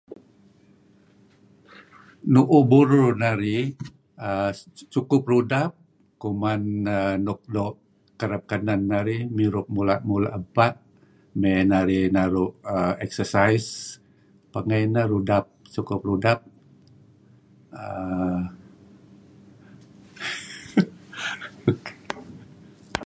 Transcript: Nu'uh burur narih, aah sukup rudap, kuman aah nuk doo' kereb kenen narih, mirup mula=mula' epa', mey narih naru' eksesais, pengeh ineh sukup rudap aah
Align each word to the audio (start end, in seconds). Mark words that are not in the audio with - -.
Nu'uh 2.33 2.63
burur 2.71 3.13
narih, 3.23 3.61
aah 4.27 4.51
sukup 4.93 5.23
rudap, 5.31 5.71
kuman 6.21 6.61
aah 6.95 7.13
nuk 7.25 7.39
doo' 7.55 7.75
kereb 8.19 8.41
kenen 8.49 8.81
narih, 8.91 9.21
mirup 9.37 9.67
mula=mula' 9.75 10.31
epa', 10.39 10.73
mey 11.41 11.59
narih 11.71 12.03
naru' 12.15 12.49
eksesais, 13.05 13.65
pengeh 14.53 14.81
ineh 14.87 15.05
sukup 15.75 16.01
rudap 16.07 16.39
aah 17.81 18.41